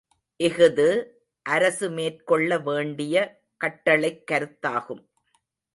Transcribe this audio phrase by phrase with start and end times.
[0.43, 1.05] இஃது,
[1.41, 3.43] அரசு மேற்கொள்ள வேண்டிய
[3.57, 5.07] கட்டளைக் கருத்தாகும்.